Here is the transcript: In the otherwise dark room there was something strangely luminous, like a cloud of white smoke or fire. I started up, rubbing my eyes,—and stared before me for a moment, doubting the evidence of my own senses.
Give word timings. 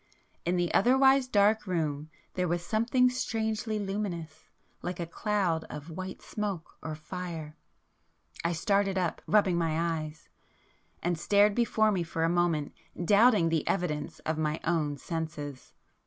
In 0.45 0.55
the 0.57 0.73
otherwise 0.73 1.27
dark 1.27 1.67
room 1.67 2.09
there 2.33 2.47
was 2.47 2.65
something 2.65 3.07
strangely 3.11 3.77
luminous, 3.77 4.49
like 4.81 4.99
a 4.99 5.05
cloud 5.05 5.63
of 5.65 5.91
white 5.91 6.23
smoke 6.23 6.75
or 6.81 6.95
fire. 6.95 7.55
I 8.43 8.53
started 8.53 8.97
up, 8.97 9.21
rubbing 9.27 9.59
my 9.59 9.79
eyes,—and 9.99 11.19
stared 11.19 11.53
before 11.53 11.91
me 11.91 12.01
for 12.01 12.23
a 12.23 12.29
moment, 12.29 12.73
doubting 13.05 13.49
the 13.49 13.67
evidence 13.67 14.17
of 14.21 14.39
my 14.39 14.59
own 14.63 14.97
senses. 14.97 15.71